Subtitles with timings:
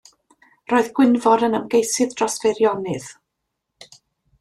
[0.73, 3.11] Roedd Gwynfor yn ymgeisydd dros Feirionnydd.